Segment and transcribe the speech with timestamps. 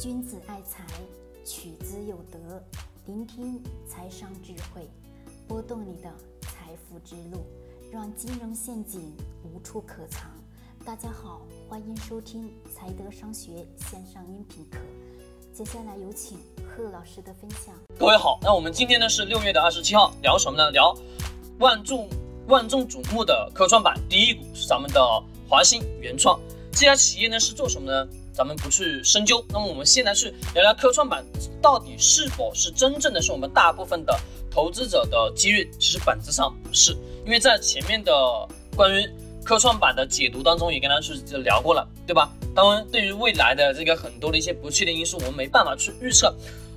[0.00, 0.84] 君子爱财，
[1.44, 2.60] 取之有德。
[3.06, 4.90] 聆听财商智慧，
[5.46, 7.46] 拨动你的财富之路，
[7.92, 10.32] 让金融陷阱无处可藏。
[10.84, 14.78] 大家好，欢迎收听财德商学线上音频课。
[15.52, 17.72] 接下来有请贺老师的分享。
[17.96, 20.72] 各位好，那我们今天呢是六月的二十七号，聊什么呢？
[20.72, 20.92] 聊
[21.60, 22.08] 万众
[22.48, 25.00] 万众瞩目的科创板第一股是咱们的
[25.48, 26.40] 华兴原创。
[26.72, 28.08] 这家企业呢是做什么呢？
[28.34, 29.42] 咱们不去深究。
[29.48, 31.24] 那么我们先来去聊聊科创板
[31.62, 34.18] 到底是否是真正的是我们大部分的
[34.50, 35.70] 投资者的机遇？
[35.78, 36.92] 其实本质上不是，
[37.24, 38.12] 因为在前面的
[38.74, 39.08] 关于
[39.44, 42.30] 科创板的解读当中也跟大家去聊过了，对吧？
[42.54, 46.34] 当然，对于未来的这个很多的一些不确定因素，我们没办法去预测。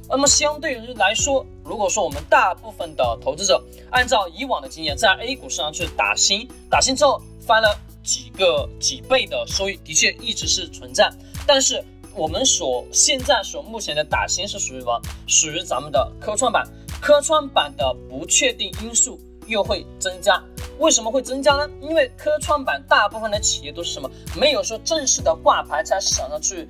[0.09, 7.77] 那么相对于来说，如果说我们大部分的投资者按照以往的经验，在 A 股市场去打新，打新之后翻了。
[8.07, 11.11] 几个几倍的收益的确一直是存在，
[11.47, 11.81] 但是
[12.13, 15.01] 我们所现在所目前的打新是属于什么？
[15.25, 16.67] 属于咱们的科创板，
[17.01, 19.17] 科创板的不确定因素
[19.47, 20.43] 又会增加。
[20.79, 21.67] 为什么会增加呢？
[21.81, 24.11] 因为科创板大部分的企业都是什么？
[24.35, 26.67] 没有说正式的挂牌在市场上去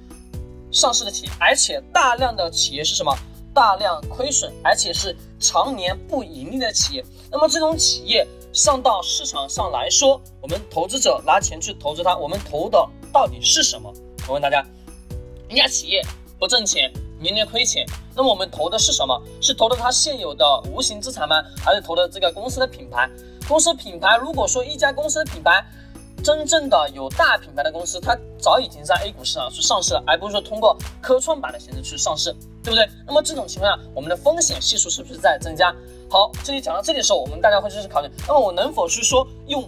[0.72, 3.12] 上市的企业，而且大量的企业是什么？
[3.54, 7.04] 大量亏损，而且是常年不盈利的企业。
[7.32, 8.26] 那么这种企业。
[8.54, 13.94] 上到市场上来说，我们投资者拿钱去投资它，我们投的到底是什么？
[14.28, 14.66] 我问大家，
[15.50, 16.02] 一家企业
[16.38, 19.18] 不挣钱，年年亏钱，那么我们投的是什么？
[19.42, 21.42] 是投的它现有的无形资产吗？
[21.64, 23.10] 还是投的这个公司的品牌？
[23.48, 25.66] 公司品牌，如果说一家公司的品牌，
[26.22, 32.86] 真正的有大品牌的公司，它早已经在 A 股市场去上市了，而不是说通过科创板的形式去上市，对不对？
[33.06, 35.74] 那么这种情况下，我们的风险系数是不是在增加？
[36.10, 39.64] 好，这里讲到这里的时候，我们大家会开始考虑，那么我能否去说用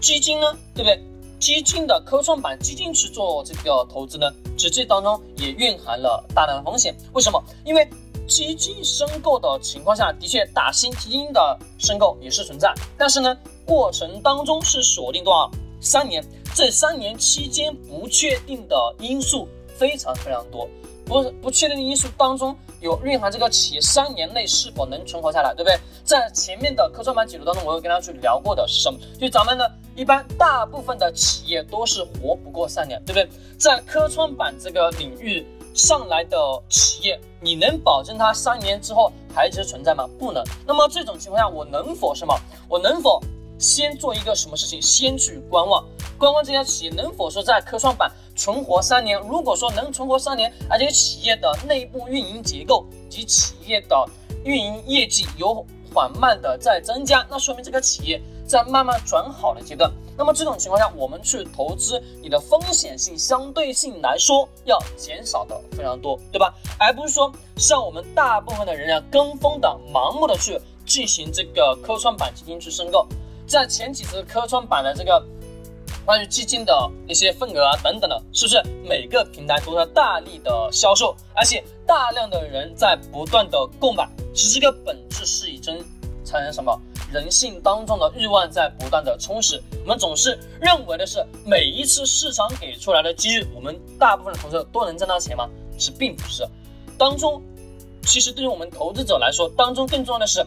[0.00, 0.46] 基金呢？
[0.74, 1.04] 对不对？
[1.38, 4.30] 基金的科创板基金去做这个投资呢？
[4.56, 6.96] 实际当中也蕴含了大量的风险。
[7.12, 7.42] 为什么？
[7.64, 7.88] 因为
[8.26, 15.50] 基金申购的情况下，的确打新基金的申购也是存在，但是呢，过程当中是锁定多少？
[15.80, 16.24] 三年。
[16.54, 19.46] 这三年期间不确定的因素
[19.76, 20.68] 非常非常多。
[21.08, 25.76] 不不确定的因素当中有蕴含这个企业三年内是否能存活下来，对不对？
[26.04, 28.98] 在前面的科创板解读当中，我有跟大家去聊过的是什么？
[29.18, 29.64] 就咱们呢，
[29.96, 33.28] 一般大部分的企业都是活不过三年，对不对？
[33.58, 36.36] 在科创板这个领域上来的
[36.68, 40.06] 企业，你能保证它三年之后还一直存在吗？
[40.18, 40.44] 不能。
[40.66, 42.34] 那么这种情况下，我能否什么？
[42.68, 43.20] 我能否
[43.58, 44.80] 先做一个什么事情？
[44.80, 45.84] 先去观望。
[46.18, 49.18] 观望这家企业能否说在科创板存活三年？
[49.18, 54.08] 如果说能存活三年，而且企业的内部运营结构及企业的
[54.44, 59.92] 运营业绩有缓慢的在增加，那说明这个企业在慢慢转好的阶段。
[60.16, 66.54] 那么这种情况下，我们去投资，你的风险性相对性来说要减少的非常多，对吧？
[66.78, 73.04] 而不是说像我们大部分的人啊，跟风的盲目的去进行这个科创板基金去申购，
[73.48, 75.20] 在前几次科创板的这个。
[76.08, 84.08] 关于基金的一些份额啊等等的，是不是每个平台都在大力的销售，而且大量的人在不断的购买？
[84.32, 85.84] 其实这个本质是已经
[86.24, 86.74] 产生什么？
[87.12, 89.62] 人性当中的欲望在不断的充实。
[89.82, 95.46] 我们总是认为的是每一次市场给出来的机遇，我们大部分的投资者都能挣到钱吗？
[95.76, 96.42] 是并不是。
[96.96, 97.42] 当中，
[98.06, 100.42] 其实对于我们投资者来说，当中更重要的是。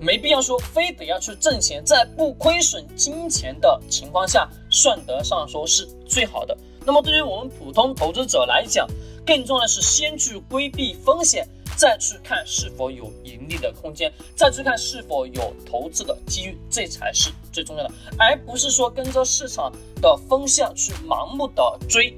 [0.00, 6.56] 没必要说非得要去挣钱，在不亏损金钱的情况下，算得上说是最好的。
[6.84, 8.88] 那么对于我们普通投资者来讲，
[9.24, 22.12] 更重要的是先去规避风险，再去看是否有盈利的空间，再去看是否有投资的机遇，这才是最重要的，而不是说跟着市场的风向去盲目的追。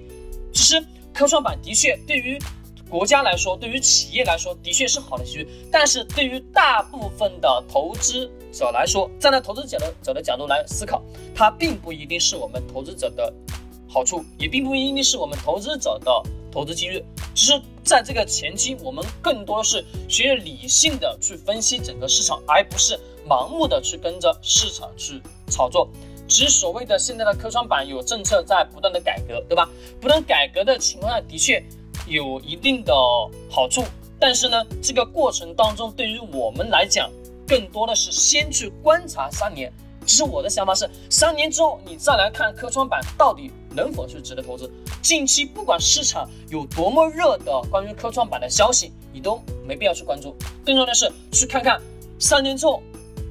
[0.54, 2.38] 其实科创板的确对于。
[2.88, 5.48] 国家来说，对于企业来说，的确是好的机遇。
[5.72, 11.02] 但是对于大部分的投资者来说，站在投资者的者的角度来思考，
[11.34, 13.32] 它并不一定是我们投资者的
[13.88, 17.04] 好处，也并不一定是我们投资者的投资机遇。
[17.34, 25.20] 只是，在这个前期，我们更多是学理性的去分析整个市场，而不是盲目的去跟着市场去
[25.50, 25.88] 炒作。
[26.28, 29.68] 其实，所谓的现在的科创板有政策在不断的改革，对吧？
[30.00, 31.62] 不断改革的情况下，的确。
[32.06, 32.92] 有一定的
[33.50, 33.84] 好处，
[34.18, 37.10] 但是呢，这个过程当中对于我们来讲，
[37.46, 39.72] 更多的是先去观察三年。
[40.06, 44.70] 其实我的想法是，三年之后你再来看科创板到底能否去值得投资。
[45.02, 50.36] 近期不管市场有多么热的关于科创板的消息，你都没必要去关注。
[50.64, 51.82] 更重要的是去看看
[52.20, 52.80] 三年之后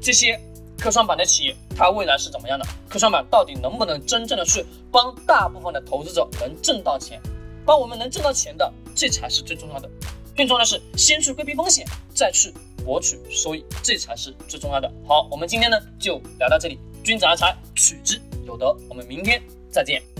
[0.01, 0.37] 这些
[0.77, 7.21] 科创板的企业它未来是怎么样的，科创板到底能不能真正的去帮大部分的投资者能挣到钱。
[7.65, 9.89] 帮我们能挣到钱的这才是最重要的。
[10.37, 12.53] 更重要的是，先去规避风险，再去
[12.83, 14.91] 博取收益，这才是最重要的。
[15.07, 18.75] 好，我们今天呢就聊到这里，君子爱财，取之有德。
[18.89, 19.41] 我们明天
[19.71, 20.14] 再见。